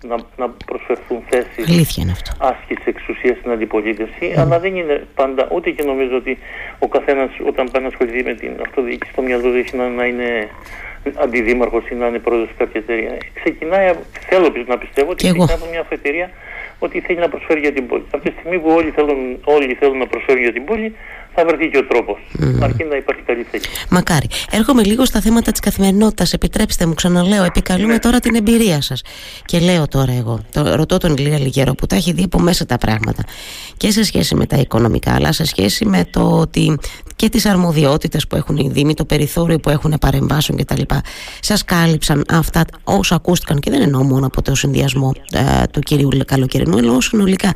να, 0.08 0.16
να 0.38 0.50
προσφερθούν 0.66 1.20
θέσεις 1.30 1.66
άσκηση 2.38 2.84
εξουσία 2.86 3.36
στην 3.40 3.52
αντιπολίτευση, 3.52 4.34
αλλά 4.38 4.60
δεν 4.60 4.76
είναι 4.76 5.08
πάντα, 5.16 5.48
ούτε 5.52 5.70
και 5.70 5.84
νομίζω 5.84 6.16
ότι 6.16 6.38
ο 6.80 6.88
καθένας 6.88 7.30
όταν 7.48 7.70
πάει 7.72 7.82
να 7.82 7.88
ασχοληθεί 7.88 8.24
με 8.24 8.34
την 8.34 8.52
αυτοδιοίκηση 8.66 9.12
στο 9.12 9.22
μυαλό 9.22 9.52
του 9.52 9.58
έχει 9.58 9.76
να, 9.76 9.90
να 9.90 10.06
είναι 10.06 10.50
αντιδήμαρχος 11.16 11.90
ή 11.90 11.96
να 11.96 12.08
είναι 12.08 12.20
πρόεδρος 12.20 12.50
σε 12.50 12.56
κάποια 12.58 12.80
εταιρεία. 12.80 13.18
Ξεκινάει, 13.34 13.94
θέλω 14.30 14.54
να 14.68 14.78
πιστεύω 14.78 15.12
ότι 15.12 15.24
ξεκινάει 15.24 15.56
από 15.56 15.68
μια 15.72 15.80
αφετηρία 15.80 16.30
ότι 16.80 17.00
θέλει 17.00 17.20
να 17.20 17.30
προσφέρει 17.30 17.60
για 17.60 17.74
την 17.74 17.88
πόλη. 17.88 18.06
Από 18.12 18.24
τη 18.24 18.32
στιγμή 18.32 18.60
που 18.60 18.70
όλοι 18.70 18.90
θέλουν, 18.90 19.40
όλοι 19.44 19.74
θέλουν 19.74 19.98
να 19.98 20.08
προσφέρουν 20.08 20.42
για 20.42 20.54
την 20.54 20.66
πόλη, 20.66 20.96
θα 21.36 21.46
βρεθεί 21.46 21.70
και 21.70 21.78
ο 21.78 21.86
τρόπος. 21.88 22.18
Mm. 22.40 22.64
Αρκεί 22.64 22.84
να 22.84 22.96
υπάρχει 22.96 23.22
καλή 23.22 23.46
θέση. 23.52 23.70
Μακάρι. 23.90 24.28
Έρχομαι 24.52 24.84
λίγο 24.84 25.06
στα 25.06 25.22
θέματα 25.22 25.52
της 25.52 25.60
καθημερινότητας. 25.60 26.34
Επιτρέψτε 26.34 26.86
μου, 26.86 26.94
ξαναλέω, 26.94 27.44
επικαλούμε 27.44 27.94
ναι. 27.94 28.00
τώρα 28.00 28.20
την 28.20 28.36
εμπειρία 28.36 28.82
σας. 28.82 29.02
Και 29.46 29.60
λέω 29.60 29.88
τώρα 29.88 30.12
εγώ, 30.12 30.40
το, 30.52 30.76
ρωτώ 30.76 30.98
τον 30.98 31.16
Ηλία 31.18 31.40
Λιγέρο 31.40 31.74
που 31.74 31.86
τα 31.86 31.96
έχει 31.96 32.12
δει 32.12 32.24
από 32.24 32.40
μέσα 32.40 32.66
τα 32.66 32.78
πράγματα 32.78 33.24
και 33.78 33.92
σε 33.92 34.04
σχέση 34.04 34.36
με 34.36 34.46
τα 34.46 34.58
οικονομικά, 34.58 35.14
αλλά 35.14 35.32
σε 35.32 35.46
σχέση 35.46 35.86
με 35.86 36.06
το 36.10 36.40
ότι 36.40 36.78
και 37.16 37.30
τις 37.30 37.46
αρμοδιότητες 37.46 38.28
που 38.28 38.36
έχουν 38.36 38.58
οι 38.58 38.70
Δήμοι, 38.72 38.94
το 38.94 39.06
περιθώριο 39.06 39.60
που 39.60 39.70
έχουν 39.70 39.98
παρεμβάσεων 40.02 40.58
κτλ. 40.58 40.82
Σας 41.40 41.64
κάλυψαν 41.64 42.24
αυτά 42.30 42.66
όσα 42.84 43.16
ακούστηκαν 43.16 43.60
και 43.60 43.70
δεν 43.70 43.82
εννοώ 43.82 44.04
μόνο 44.04 44.26
από 44.26 44.42
το 44.42 44.56
συνδυασμό 44.56 45.14
ε, 45.32 45.42
του 45.72 45.80
κυρίου 45.80 46.10
Καλοκαιρινού, 46.26 46.78
αλλά 46.78 47.02
συνολικά. 47.02 47.52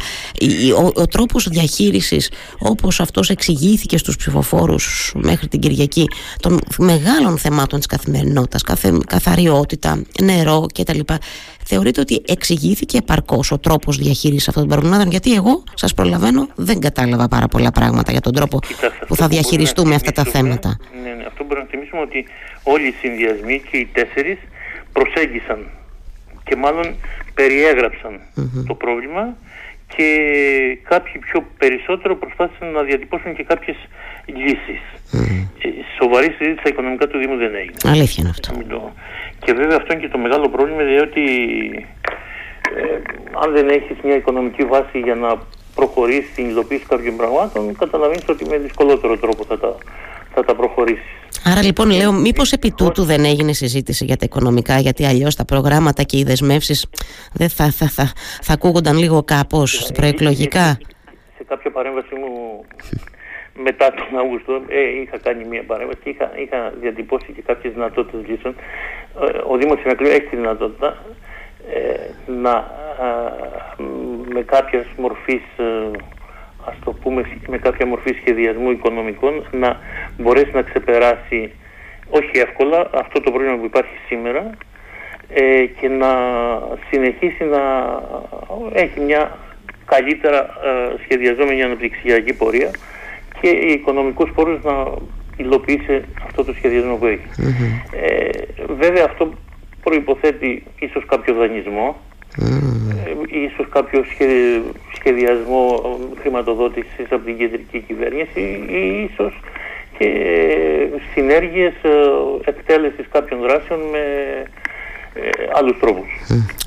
Ο, 0.77 0.81
ο, 0.81 0.91
ο 0.95 1.07
τρόπος 1.07 1.47
διαχείρισης 1.47 2.31
όπως 2.59 2.99
αυτός 2.99 3.29
εξηγήθηκε 3.67 3.97
στους 3.97 4.15
ψηφοφόρους 4.15 5.13
μέχρι 5.15 5.47
την 5.47 5.59
Κυριακή 5.59 6.07
των 6.39 6.59
μεγάλων 6.77 7.37
θεμάτων 7.37 7.79
της 7.79 7.87
καθημερινότητας, 7.87 8.61
καθε, 8.61 8.97
καθαριότητα, 9.07 10.01
νερό 10.21 10.65
κτλ. 10.73 10.99
Θεωρείτε 11.65 12.01
ότι 12.01 12.21
εξηγήθηκε 12.27 12.97
επαρκώς 12.97 13.51
ο 13.51 13.57
τρόπος 13.59 13.97
διαχείρισης 13.97 14.47
αυτών 14.47 14.67
των 14.67 14.71
προβλημάτων, 14.71 15.11
γιατί 15.11 15.33
εγώ 15.33 15.63
σας 15.73 15.93
προλαβαίνω 15.93 16.47
δεν 16.55 16.79
κατάλαβα 16.79 17.27
πάρα 17.27 17.47
πολλά 17.47 17.71
πράγματα 17.71 18.11
για 18.11 18.21
τον 18.21 18.33
τρόπο 18.33 18.59
που 19.07 19.15
θα 19.15 19.27
διαχειριστούμε 19.27 19.95
αυτά 19.95 20.11
τα 20.11 20.23
θέματα. 20.23 20.77
Ναι, 21.03 21.09
ναι, 21.09 21.23
αυτό 21.27 21.43
μπορούμε 21.43 21.65
να 21.65 21.69
θυμίσουμε 21.69 22.01
ότι 22.01 22.25
όλοι 22.63 22.87
οι 22.87 22.95
συνδυασμοί 23.01 23.61
και 23.71 23.77
οι 23.77 23.89
τέσσερις 23.93 24.37
προσέγγισαν 24.93 25.59
και 26.43 26.55
μάλλον 26.55 26.95
το 28.67 28.73
πρόβλημα 28.73 29.35
και 29.95 30.07
κάποιοι 30.83 31.19
πιο 31.19 31.47
περισσότερο 31.57 32.15
προσπάθησαν 32.15 32.71
να 32.71 32.81
διατυπώσουν 32.81 33.35
και 33.35 33.43
κάποιες 33.43 33.77
λύσεις. 34.25 34.81
Mm. 35.13 35.47
Σοβαρή 35.99 36.25
συζήτηση 36.25 36.59
στα 36.59 36.69
οικονομικά 36.69 37.07
του 37.07 37.17
Δήμου 37.17 37.37
δεν 37.37 37.55
έγινε. 37.55 37.77
Αλήθεια 37.83 38.15
είναι 38.19 38.29
αυτό. 38.29 38.49
Και 39.39 39.53
βέβαια 39.53 39.77
αυτό 39.77 39.93
είναι 39.93 40.01
και 40.01 40.09
το 40.09 40.17
μεγάλο 40.17 40.49
πρόβλημα 40.49 40.83
διότι 40.83 41.23
ε, 42.75 43.01
αν 43.43 43.53
δεν 43.53 43.69
έχεις 43.69 43.97
μια 44.03 44.15
οικονομική 44.15 44.63
βάση 44.63 44.99
για 44.99 45.15
να 45.15 45.37
προχωρήσεις 45.75 46.31
στην 46.31 46.49
υλοποίηση 46.49 46.85
κάποιων 46.87 47.15
πραγμάτων, 47.15 47.77
καταλαβαίνεις 47.77 48.29
ότι 48.29 48.45
με 48.45 48.57
δυσκολότερο 48.57 49.17
τρόπο 49.17 49.43
θα 49.43 49.59
τα, 49.59 49.77
θα 50.33 50.43
τα 50.43 50.55
προχωρήσεις. 50.55 51.15
Άρα 51.51 51.63
λοιπόν 51.63 51.89
λέω 51.91 52.11
μήπως 52.11 52.51
επί 52.51 52.71
τούτου 52.71 53.03
δεν 53.03 53.25
έγινε 53.25 53.53
συζήτηση 53.53 54.05
για 54.05 54.15
τα 54.15 54.25
οικονομικά 54.25 54.79
γιατί 54.79 55.05
αλλιώς 55.05 55.35
τα 55.35 55.45
προγράμματα 55.45 56.03
και 56.03 56.17
οι 56.17 56.23
δεσμεύσεις 56.23 56.89
δεν 57.33 57.49
θα, 57.49 57.71
θα, 57.71 57.87
θα, 57.87 58.11
θα 58.41 58.53
ακούγονταν 58.53 58.97
λίγο 58.97 59.23
κάπως 59.23 59.91
προεκλογικά; 59.93 60.77
Σε 61.37 61.43
κάποια 61.47 61.71
παρέμβαση 61.71 62.15
μου 62.15 62.65
μετά 63.63 63.93
τον 63.93 64.19
Αύγουστο 64.19 64.61
ε, 64.67 65.01
είχα 65.01 65.17
κάνει 65.17 65.45
μια 65.45 65.63
παρέμβαση 65.63 65.99
και 66.03 66.09
είχα, 66.09 66.31
είχα 66.43 66.73
διατυπώσει 66.81 67.31
και 67.35 67.41
κάποιες 67.41 67.73
δυνατότητες 67.73 68.29
λύσεων. 68.29 68.55
Ε, 69.21 69.37
ο 69.51 69.57
Δήμος 69.57 69.83
Ηρακλείου 69.83 70.11
έχει 70.11 70.27
τη 70.29 70.35
δυνατότητα 70.35 70.97
ε, 71.73 72.31
να 72.31 72.71
με 74.33 74.41
κάποια 74.41 74.85
μορφής 74.97 75.43
ας 76.69 76.75
το 76.83 76.91
πούμε 76.91 77.21
με 77.47 77.57
κάποια 77.57 77.85
μορφή 77.85 78.15
σχεδιασμού 78.21 78.71
οικονομικών 78.71 79.45
να 79.51 79.79
μπορέσει 80.17 80.51
να 80.53 80.61
ξεπεράσει 80.61 81.51
όχι 82.09 82.31
εύκολα 82.33 82.89
αυτό 82.93 83.21
το 83.21 83.31
πρόβλημα 83.31 83.57
που 83.57 83.65
υπάρχει 83.65 83.97
σήμερα 84.07 84.57
ε, 85.33 85.65
και 85.79 85.87
να 85.87 86.11
συνεχίσει 86.89 87.43
να 87.43 87.61
έχει 88.73 88.99
μια 88.99 89.37
καλύτερα 89.85 90.39
ε, 90.39 90.95
σχεδιαζόμενη 91.03 91.63
αναπτυξιακή 91.63 92.33
πορεία 92.33 92.71
και 93.41 93.49
οι 93.49 93.71
οικονομικούς 93.71 94.31
πόρους 94.35 94.63
να 94.63 94.73
υλοποιήσει 95.37 96.03
αυτό 96.25 96.43
το 96.43 96.53
σχεδιασμό 96.53 96.95
που 96.95 97.05
εχει 97.05 97.27
Ε, 97.91 98.29
βέβαια 98.73 99.05
αυτό 99.05 99.33
προϋποθέτει 99.83 100.63
ίσως 100.79 101.05
κάποιο 101.05 101.33
δανεισμό, 101.33 102.01
ε, 102.39 103.39
ίσως 103.39 103.67
κάποιο 103.69 104.03
σχεδιασμό 104.99 105.63
χρηματοδότησης 106.19 107.07
από 107.09 107.25
την 107.25 107.37
κεντρική 107.37 107.79
κυβέρνηση 107.79 108.41
ή 108.69 109.09
ίσως 109.11 109.33
και 109.97 110.09
συνέργειες 111.13 111.73
ε, 111.81 111.89
εκτέλεσης 112.49 113.05
κάποιων 113.11 113.39
δράσεων 113.39 113.79
με 113.79 114.03
ε, 115.13 115.29
άλλους 115.53 115.79
τρόπους. 115.79 116.09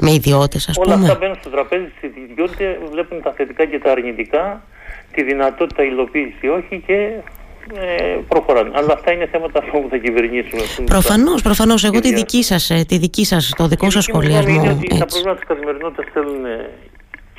Με 0.00 0.10
ιδιώτες 0.12 0.68
ας 0.68 0.78
πούμε. 0.78 0.94
Όλα 0.94 1.02
αυτά 1.02 1.18
μπαίνουν 1.20 1.36
στο 1.40 1.50
τραπέζι, 1.50 1.84
οι 2.00 2.10
ιδιώτες 2.30 2.76
βλέπουν 2.90 3.22
τα 3.22 3.32
θετικά 3.36 3.64
και 3.64 3.78
τα 3.78 3.90
αρνητικά, 3.90 4.62
τη 5.12 5.22
δυνατότητα 5.22 5.82
υλοποίηση 5.82 6.48
όχι 6.48 6.82
και 6.86 7.12
ε, 7.74 8.18
προχωράνε. 8.28 8.70
Αλλά 8.74 8.92
αυτά 8.92 9.12
είναι 9.12 9.26
θέματα 9.26 9.60
που 9.60 9.86
θα 9.90 9.96
κυβερνήσουμε. 9.96 10.62
Προφανώς, 10.84 11.42
προφανώς. 11.42 11.84
Εγώ 11.84 12.00
τη 12.00 12.14
δική 12.14 12.42
σας, 12.42 12.70
ε, 12.70 12.84
τη 12.88 12.98
δική 12.98 13.24
σας, 13.24 13.52
το 13.56 13.66
δικό 13.66 13.90
σας 13.90 14.04
σχολιασμό. 14.04 14.54
Είναι 14.54 14.70
ότι 14.70 14.98
τα 14.98 15.04
προβλήματα 15.04 15.38
της 15.38 15.48
καθημερινότητας 15.48 16.06
θέλουν 16.12 16.44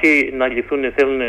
και 0.02 0.32
να 0.34 0.48
λυθούν, 0.48 0.92
θέλουν 0.96 1.22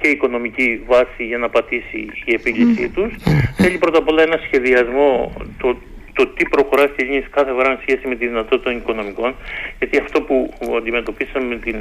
και 0.00 0.08
οικονομική 0.08 0.82
βάση 0.86 1.24
για 1.24 1.38
να 1.38 1.48
πατήσει 1.48 2.08
η 2.24 2.32
επίλυσή 2.32 2.90
mm. 2.90 2.94
τους. 2.94 3.14
Θέλει 3.56 3.78
πρώτα 3.78 3.98
απ' 3.98 4.08
όλα 4.08 4.22
ένα 4.22 4.38
σχεδιασμό 4.46 5.32
το, 5.58 5.76
το 6.12 6.26
τι 6.26 6.44
προχωρά 6.48 6.86
στη 6.92 7.04
λύνηση 7.04 7.28
κάθε 7.30 7.50
φορά 7.50 7.78
σχέση 7.80 8.08
με 8.08 8.14
τη 8.14 8.26
δυνατότητα 8.26 8.70
των 8.70 8.76
οικονομικών. 8.76 9.34
Γιατί 9.78 9.98
αυτό 9.98 10.22
που 10.22 10.54
αντιμετωπίσαμε 10.76 11.46
με 11.46 11.56
την, 11.56 11.76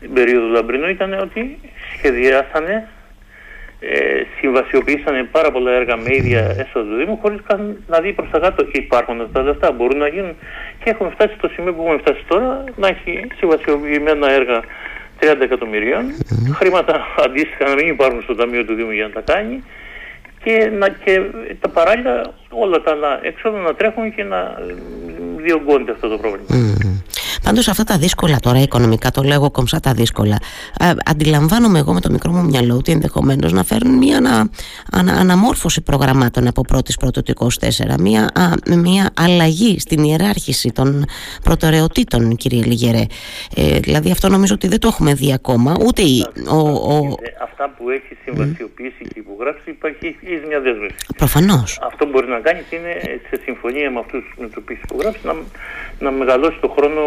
την 0.00 0.12
περίοδο 0.12 0.46
Λαμπρινού 0.46 0.88
ήταν 0.88 1.12
ότι 1.12 1.58
σχεδιάσανε 1.96 2.88
ε, 3.92 4.22
συμβασιοποιήσανε 4.38 5.24
πάρα 5.24 5.50
πολλά 5.50 5.72
έργα 5.72 5.96
με 5.96 6.14
ίδια 6.14 6.40
έσοδα 6.40 6.90
του 6.90 6.96
Δήμου 6.96 7.18
χωρίς 7.22 7.40
να 7.86 8.00
δει 8.00 8.12
προς 8.12 8.30
τα 8.30 8.38
κάτω 8.38 8.66
υπάρχουν 8.72 9.20
αυτά 9.20 9.32
τα 9.32 9.42
λεφτά, 9.42 9.72
μπορούν 9.72 9.98
να 9.98 10.08
γίνουν. 10.08 10.34
Και 10.84 10.90
έχουμε 10.90 11.10
φτάσει 11.10 11.34
στο 11.38 11.48
σημείο 11.48 11.74
που 11.74 11.82
έχουμε 11.82 11.98
φτάσει 11.98 12.24
τώρα 12.28 12.64
να 12.76 12.88
έχει 12.88 13.26
συμβασιοποιημένα 13.36 14.30
έργα 14.32 14.62
30 15.20 15.40
εκατομμυρίων, 15.40 16.04
χρήματα 16.54 17.06
αντίστοιχα 17.24 17.64
να 17.68 17.74
μην 17.74 17.88
υπάρχουν 17.88 18.22
στο 18.22 18.34
Ταμείο 18.34 18.64
του 18.64 18.74
Δήμου 18.74 18.90
για 18.90 19.06
να 19.06 19.22
τα 19.22 19.32
κάνει. 19.32 19.62
Και, 20.44 20.70
να, 20.78 20.88
και 20.88 21.20
τα 21.60 21.68
παράλληλα 21.68 22.32
όλα 22.48 22.80
τα 22.80 22.90
άλλα 22.90 23.20
έξοδα 23.22 23.58
να 23.58 23.74
τρέχουν 23.74 24.14
και 24.14 24.24
να 24.24 24.58
διωγγώνεται 25.36 25.92
αυτό 25.92 26.08
το 26.08 26.18
πρόβλημα. 26.18 26.46
Πάντως 27.44 27.68
αυτά 27.68 27.84
τα 27.84 27.98
δύσκολα 27.98 28.38
τώρα, 28.40 28.60
οικονομικά 28.60 29.10
το 29.10 29.22
λέγω 29.22 29.50
κομψά 29.50 29.80
τα 29.80 29.92
δύσκολα, 29.92 30.38
ε, 30.80 30.90
αντιλαμβάνομαι 31.04 31.78
εγώ 31.78 31.92
με 31.92 32.00
το 32.00 32.10
μικρό 32.10 32.32
μου 32.32 32.44
μυαλό 32.44 32.76
ότι 32.76 32.92
ενδεχομένως 32.92 33.52
να 33.52 33.64
φέρουν 33.64 33.96
μια 33.96 34.16
ανα, 34.16 34.48
ανα, 34.92 35.12
αναμόρφωση 35.12 35.80
προγραμμάτων 35.80 36.46
από 36.46 36.62
πρώτης 36.62 36.96
πρώτο 36.96 37.22
του 37.22 37.50
24, 37.60 37.98
μια, 37.98 38.30
μια 38.76 39.10
αλλαγή 39.16 39.80
στην 39.80 40.04
ιεράρχηση 40.04 40.72
των 40.72 41.04
προτεραιοτήτων, 41.42 42.36
κύριε 42.36 42.62
Λιγερέ. 42.64 43.06
Ε, 43.56 43.78
δηλαδή 43.78 44.10
αυτό 44.10 44.28
νομίζω 44.28 44.54
ότι 44.54 44.68
δεν 44.68 44.80
το 44.80 44.88
έχουμε 44.88 45.14
δει 45.14 45.32
ακόμα, 45.32 45.76
ούτε 45.86 46.02
ο, 46.48 46.58
ο... 46.58 46.96
Ε, 46.96 47.42
αυτά 47.42 47.74
που 47.76 47.90
έχεις 47.90 48.13
συμβασιοποιήσει 48.24 49.02
mm. 49.04 49.10
και 49.12 49.18
υπογράψει 49.24 49.70
υπάρχει 49.70 50.06
ήδη 50.20 50.44
μια 50.46 50.60
δέσμευση. 50.60 50.96
Προφανώς. 51.16 51.78
Αυτό 51.90 52.06
μπορεί 52.10 52.28
να 52.36 52.40
κάνει 52.46 52.62
είναι 52.70 52.92
σε 53.28 53.40
συμφωνία 53.44 53.90
με 53.90 53.98
αυτούς 53.98 54.24
με 54.40 54.46
του 54.46 54.58
οποίου 54.62 54.78
υπογράψει 54.84 55.20
να, 55.28 55.34
να 56.04 56.10
μεγαλώσει 56.10 56.58
το 56.60 56.68
χρόνο 56.76 57.02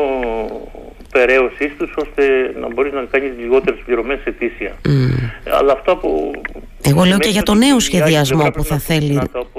περαίωσής 1.12 1.72
τους 1.78 1.92
ώστε 1.96 2.24
να 2.62 2.68
μπορείς 2.74 2.94
να 2.94 3.04
κάνεις 3.12 3.32
λιγότερες 3.40 3.80
πληρωμές 3.86 4.20
ετήσια. 4.24 4.72
Mm. 4.86 4.90
Αλλά 5.60 5.72
αυτό 5.72 5.96
που... 5.96 6.32
Εγώ 6.82 7.04
λέω 7.04 7.18
και 7.18 7.30
για 7.30 7.44
το 7.44 7.54
νέο 7.54 7.80
σχεδιασμό 7.80 8.52
που 8.52 8.64
θα 8.64 8.78
θέλει... 8.78 9.14
Να 9.14 9.28
το 9.28 9.40
αποδεχτεί. 9.40 9.57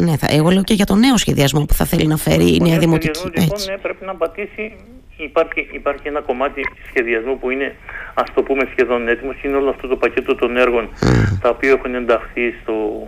Ναι, 0.00 0.16
θα... 0.16 0.26
εγώ 0.30 0.50
λέω 0.50 0.62
και 0.62 0.74
για 0.74 0.86
το 0.86 0.94
νέο 0.94 1.16
σχεδιασμό 1.16 1.64
που 1.64 1.74
θα 1.74 1.84
θέλει 1.84 2.06
να 2.06 2.16
φέρει 2.16 2.54
η 2.54 2.60
νέα 2.60 2.78
δημοτική. 2.78 3.20
Λοιπόν, 3.24 3.60
ναι, 3.66 3.76
πρέπει 3.78 4.04
να 4.04 4.14
πατήσει 4.14 4.72
Υπάρχει, 5.20 5.68
υπάρχει 5.72 6.08
ένα 6.08 6.20
κομμάτι 6.20 6.60
σχεδιασμού 6.88 7.38
που 7.38 7.50
είναι, 7.50 7.74
ας 8.14 8.32
το 8.34 8.42
πούμε, 8.42 8.68
σχεδόν 8.70 9.08
έτοιμο. 9.08 9.32
Είναι 9.42 9.56
όλο 9.56 9.70
αυτό 9.70 9.88
το 9.88 9.96
πακέτο 9.96 10.34
των 10.34 10.56
έργων 10.56 10.88
mm. 10.88 11.38
τα 11.42 11.48
οποία 11.48 11.70
έχουν 11.70 11.94
ενταχθεί 11.94 12.54
στο 12.62 13.06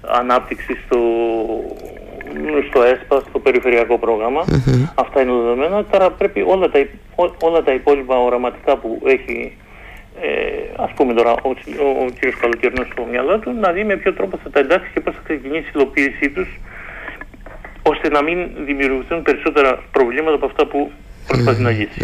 ανάπτυξη 0.00 0.76
στο 0.86 0.98
στο 2.68 2.82
ΕΣΠΑ, 2.82 3.22
στο 3.28 3.38
περιφερειακό 3.38 3.98
Αυτά 4.94 5.20
είναι 5.20 5.32
δεδομένα. 5.32 5.84
Τώρα 5.84 6.10
πρέπει 6.10 6.44
όλα 6.46 6.70
τα, 6.70 6.86
όλα 7.40 7.62
τα 7.62 7.72
υπόλοιπα 7.72 8.16
οραματικά 8.16 8.76
που 8.76 9.02
έχει 9.04 9.56
ε, 10.20 10.28
ας 10.76 10.90
πούμε 10.96 11.14
τώρα 11.14 11.32
ο, 11.32 11.48
ο, 11.48 12.04
ο 12.04 12.06
κ. 12.18 12.40
Καλοκαιρινός 12.40 12.86
στο 12.92 13.06
μυαλό 13.10 13.38
του 13.38 13.52
να 13.60 13.72
δει 13.72 13.84
με 13.84 13.96
ποιο 13.96 14.12
τρόπο 14.12 14.38
θα 14.42 14.50
τα 14.50 14.60
εντάξει 14.60 14.90
και 14.94 15.00
πώς 15.00 15.14
θα 15.14 15.20
ξεκινήσει 15.24 15.66
η 15.66 15.72
υλοποίησή 15.74 16.30
τους 16.30 16.48
ώστε 17.82 18.08
να 18.08 18.22
μην 18.22 18.38
δημιουργηθούν 18.64 19.22
περισσότερα 19.22 19.82
προβλήματα 19.90 20.34
από 20.34 20.46
αυτά 20.46 20.66
που 20.66 20.90
προσπαθεί 21.26 21.62
να 21.62 21.70
λύσει. 21.70 22.00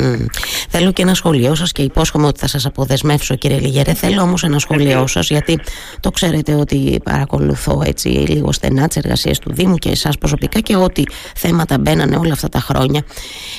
Θέλω 0.73 0.93
και 0.93 1.03
ένα 1.03 1.15
σχόλιο 1.15 1.55
σας 1.55 1.73
και 1.73 1.83
υπόσχομαι 1.83 2.27
ότι 2.27 2.39
θα 2.41 2.47
σας 2.47 2.67
αποδεσμεύσω, 2.67 3.35
κύριε 3.35 3.59
Λιγερέ. 3.59 3.95
Θέλω 3.95 4.23
όμως 4.23 4.45
ένα 4.45 4.59
σχόλιο 4.59 5.07
σας, 5.07 5.31
γιατί 5.31 5.59
το 6.01 6.11
ξέρετε 6.11 6.55
ότι 6.55 7.01
παρακολουθώ 7.05 7.83
έτσι 7.85 8.09
λίγο 8.09 8.53
στενά 8.53 8.89
τις 8.89 8.97
εργασίες 8.97 9.39
του 9.39 9.53
Δήμου 9.53 9.77
και 9.77 9.89
εσάς 9.89 10.19
προσωπικά 10.19 10.61
και 10.61 10.77
ό,τι 10.77 11.03
θέματα 11.37 11.79
μπαίνανε 11.79 12.17
όλα 12.17 12.33
αυτά 12.33 12.49
τα 12.49 12.61
χρόνια. 12.61 13.03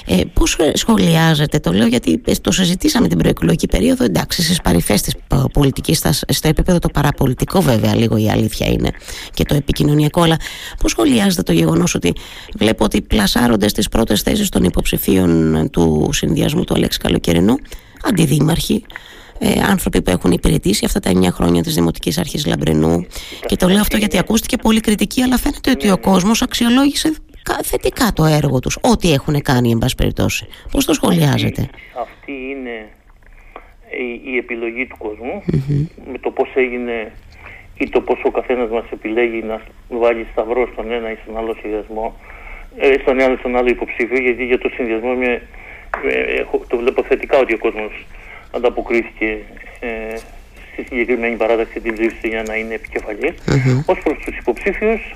Ε, 0.06 0.22
Πώς 0.34 0.58
σχολιάζετε, 0.74 1.60
το 1.60 1.72
λέω 1.72 1.88
γιατί 1.88 2.22
το 2.41 2.51
συζητήσαμε 2.51 3.08
την 3.08 3.18
προεκλογική 3.18 3.68
περίοδο, 3.68 4.03
εντάξει, 4.03 4.44
στι 4.44 4.56
παρυφέ 4.63 4.94
τη 4.94 5.12
πολιτικής, 5.53 6.01
στο 6.27 6.48
επίπεδο 6.48 6.80
το 6.80 6.89
παραπολιτικό 6.89 7.62
βέβαια, 7.62 7.96
λίγο 7.96 8.18
η 8.18 8.30
αλήθεια 8.30 8.68
είναι 8.68 8.89
και 9.34 9.44
το 9.44 9.56
επικοινωνιακό, 9.56 10.22
αλλά 10.22 10.38
πώς 10.82 10.91
σχολιάζετε 10.91 11.44
το 11.44 11.51
γεγονός 11.51 11.96
ότι 11.96 12.13
βλέπω 12.56 12.84
ότι 12.84 13.01
πλασάρονται 13.01 13.68
στις 13.68 13.89
πρώτες 13.89 14.22
θέσεις 14.22 14.50
των 14.50 14.63
υποψηφίων 14.63 15.70
του 15.72 16.10
συνδυασμού 16.12 16.63
του 16.63 16.74
Αλέξη 16.74 17.00
Καλοκαιρινού 17.01 17.55
αντιδήμαρχοι, 18.03 18.86
ε, 19.39 19.62
άνθρωποι 19.70 20.01
που 20.01 20.10
έχουν 20.10 20.31
υπηρετήσει 20.31 20.86
αυτά 20.86 21.00
τα 21.00 21.10
9 21.10 21.31
χρόνια 21.31 21.62
της 21.62 21.74
Δημοτικής 21.75 22.17
Αρχής 22.17 22.46
Λαμπρινού. 22.46 23.05
Και 23.46 23.55
το 23.55 23.67
λέω 23.67 23.81
αυτό 23.81 23.98
γιατί 23.98 24.17
ακούστηκε 24.17 24.58
πολύ 24.58 24.79
κριτική 24.79 25.22
αλλά 25.22 25.38
φαίνεται 25.38 25.72
ότι 25.72 25.89
ο 25.91 25.98
κόσμος 25.98 26.41
αξιολόγησε 26.41 27.13
θετικά 27.63 28.12
το 28.13 28.25
έργο 28.25 28.60
τους 28.60 28.77
ό,τι 28.81 29.13
έχουν 29.13 29.41
κάνει 29.41 29.72
εν 29.72 29.77
πάση 29.77 29.96
περιπτώσει. 29.96 30.48
Πώς 30.72 30.86
το 30.86 30.93
σχολιάζετε; 30.93 31.70
αυτή, 32.01 32.31
είναι 32.31 32.89
η, 34.25 34.38
επιλογή 34.38 34.88
του 34.88 34.98
κοσμου 34.98 35.43
με 36.12 36.17
το 36.17 36.31
πώς 36.31 36.50
έγινε 36.55 37.12
ή 37.77 37.89
το 37.89 38.01
πώς 38.01 38.22
ο 38.24 38.31
καθένας 38.31 38.70
μας 38.70 38.86
επιλέγει 38.91 39.43
να 39.43 39.62
βάλει 39.89 40.27
σταυρό 40.31 40.70
στον 40.72 40.91
ένα 40.91 41.12
ή 41.12 41.17
στον 41.24 41.38
άλλο 41.38 41.55
συνδυασμό 41.62 42.15
ε, 42.77 42.93
στον 43.01 43.20
ένα 43.20 43.34
ή 43.34 43.36
στον 43.38 43.55
άλλο 43.55 43.70
υποψήφιο 43.70 44.20
γιατί 44.20 44.46
για 44.46 44.58
το 44.58 44.70
συνδυασμό 44.75 45.13
με, 45.13 45.41
ε, 46.10 46.43
το 46.67 46.77
βλέπω 46.77 47.03
θετικά 47.03 47.38
ότι 47.38 47.53
ο 47.53 47.57
κόσμος 47.57 48.05
ανταποκρίθηκε 48.51 49.38
ε, 49.79 50.15
στη 50.71 50.83
συγκεκριμένη 50.83 51.36
παράταξη 51.36 51.79
την 51.79 51.93
ψήφιση 51.93 52.27
για 52.27 52.43
να 52.48 52.55
είναι 52.55 52.74
επικεφαλής. 52.74 53.33
Mm-hmm. 53.48 53.83
Ως 53.86 54.00
προς 54.03 54.17
τους 54.25 54.38
υποψήφιους 54.38 55.15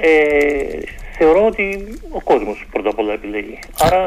ε, 0.00 0.78
θεωρώ 1.18 1.46
ότι 1.46 1.98
ο 2.10 2.20
κόσμος 2.20 2.64
πρώτα 2.70 2.88
απ' 2.88 2.98
όλα 2.98 3.12
επιλέγει. 3.12 3.58
Άρα 3.80 4.02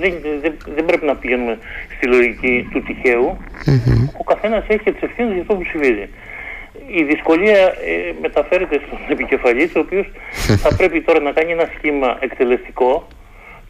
δεν, 0.00 0.12
δεν, 0.40 0.54
δεν 0.74 0.84
πρέπει 0.84 1.06
να 1.06 1.16
πηγαίνουμε 1.16 1.58
στη 1.96 2.06
λογική 2.06 2.68
του 2.70 2.82
τυχαίου. 2.82 3.36
Ο 4.18 4.24
καθένας 4.24 4.64
έχει 4.68 4.82
και 4.82 4.92
τις 4.92 5.02
ευθύνες 5.02 5.32
για 5.32 5.40
αυτό 5.40 5.54
που 5.54 5.62
ψηφίζει. 5.62 6.08
Η 6.90 7.02
δυσκολία 7.02 7.58
ε, 7.58 8.12
μεταφέρεται 8.20 8.80
στον 8.86 8.98
επικεφαλής, 9.08 9.74
ο 9.74 9.78
οποίος 9.78 10.06
θα 10.62 10.74
πρέπει 10.78 11.00
τώρα 11.00 11.20
να 11.20 11.32
κάνει 11.32 11.52
ένα 11.52 11.68
σχήμα 11.76 12.16
εκτελεστικό, 12.20 13.06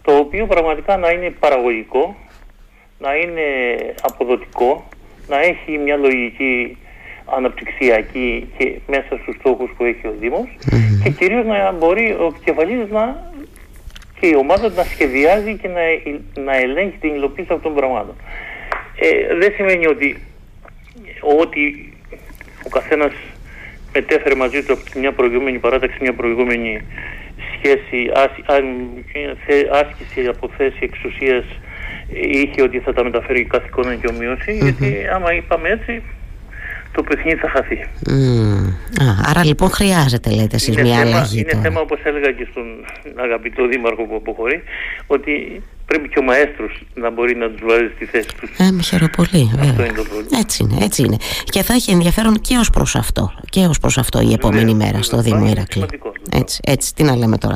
το 0.02 0.16
οποίο 0.16 0.46
πραγματικά 0.46 0.96
να 0.96 1.10
είναι 1.10 1.30
παραγωγικό, 1.30 2.16
να 2.98 3.14
είναι 3.14 3.42
αποδοτικό, 4.02 4.88
να 5.28 5.40
έχει 5.40 5.78
μια 5.78 5.96
λογική 5.96 6.76
αναπτυξιακή 7.36 8.52
και 8.58 8.78
μέσα 8.86 9.18
στους 9.22 9.34
στόχους 9.38 9.70
που 9.76 9.84
έχει 9.84 10.06
ο 10.06 10.14
δημος 10.20 10.48
και 11.02 11.10
κυρίως 11.10 11.44
να 11.46 11.72
μπορεί 11.72 12.16
ο 12.20 12.24
επικεφαλής 12.24 12.90
να 12.90 13.32
και 14.20 14.26
η 14.26 14.34
ομάδα 14.34 14.68
να 14.68 14.82
σχεδιάζει 14.82 15.56
και 15.56 15.68
να, 15.68 15.80
να 16.42 16.56
ελέγχει 16.56 16.98
την 17.00 17.14
υλοποίηση 17.14 17.48
αυτών 17.52 17.62
των 17.62 17.74
πραγμάτων. 17.74 18.14
Ε, 18.98 19.34
δεν 19.34 19.52
σημαίνει 19.56 19.86
ότι 19.86 20.22
ότι 21.40 21.92
ο 22.66 22.68
καθένας 22.68 23.12
μετέφερε 23.92 24.34
μαζί 24.34 24.62
του 24.62 24.72
από 24.72 24.82
μια 24.98 25.12
προηγούμενη 25.12 25.58
παράταξη, 25.58 25.98
μια 26.00 26.12
προηγούμενη 26.12 26.80
σχέση, 27.58 28.10
άσκηση 29.72 30.26
από 30.26 30.50
θέση 30.56 30.78
εξουσίας 30.80 31.44
είχε 32.08 32.62
ότι 32.62 32.78
θα 32.78 32.92
τα 32.92 33.04
μεταφέρει 33.04 33.44
καθηκόνα 33.44 33.94
και 33.94 34.06
ομοιωση 34.06 34.58
γιατί 34.62 35.06
άμα 35.14 35.32
είπαμε 35.34 35.68
έτσι 35.68 36.02
το 36.92 37.02
παιχνίδι 37.02 37.36
θα 37.36 37.48
χαθεί. 37.48 37.80
Α, 39.02 39.30
άρα 39.30 39.44
λοιπόν 39.44 39.70
χρειάζεται 39.70 40.30
λέτε 40.30 40.56
εσείς 40.56 40.76
μια 40.76 40.96
θέμα, 40.96 41.16
αλλαγή 41.16 41.40
Είναι 41.40 41.62
θέμα 41.62 41.80
όπως 41.80 42.00
έλεγα 42.04 42.32
και 42.32 42.46
στον 42.50 42.64
αγαπητό 43.16 43.66
δήμαρχο 43.66 44.02
που 44.02 44.16
αποχωρεί 44.16 44.62
ότι 45.06 45.62
πρέπει 45.88 46.08
και 46.08 46.18
ο 46.18 46.22
μαέστρος 46.22 46.82
να 46.94 47.10
μπορεί 47.10 47.36
να 47.36 47.50
τους 47.50 47.60
βάζει 47.68 47.90
στη 47.94 48.04
θέση 48.04 48.28
τους. 48.40 48.50
Ε, 48.58 48.70
με 48.70 48.82
χαίρομαι 48.82 49.10
πολύ. 49.16 49.50
Αυτό 49.60 49.84
είναι 49.84 49.92
το 49.92 50.02
πρόβλημα. 50.02 50.38
Έτσι 50.38 50.62
είναι, 50.62 50.84
έτσι 50.84 51.02
είναι. 51.02 51.16
Και 51.44 51.62
θα 51.62 51.72
έχει 51.74 51.90
ενδιαφέρον 51.90 52.40
και 52.40 52.56
ως 52.56 52.70
προς 52.70 52.96
αυτό. 52.96 53.32
Και 53.50 53.60
ως 53.66 53.78
προς 53.78 53.98
αυτό 53.98 54.20
η 54.20 54.32
επόμενη 54.32 54.74
μέρα 54.74 55.02
στο 55.02 55.20
Δήμο 55.20 55.46
Ηρακλή. 55.48 55.84
Έτσι, 56.30 56.60
έτσι, 56.62 56.94
τι 56.94 57.02
να 57.02 57.16
λέμε 57.16 57.38
τώρα. 57.38 57.54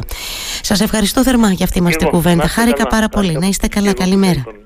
Σας 0.62 0.80
ευχαριστώ 0.80 1.22
θερμά 1.22 1.52
για 1.52 1.64
αυτή 1.64 1.82
μας 1.82 1.96
την 1.96 2.08
κουβέντα. 2.08 2.48
Χάρηκα 2.48 2.86
πάρα 2.86 3.08
πολύ. 3.08 3.38
Να 3.38 3.46
είστε 3.46 3.66
καλά. 3.68 3.92
Καλημέρα. 3.92 4.44